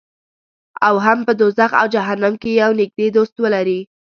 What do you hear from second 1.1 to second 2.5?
په دوزخ او جهنم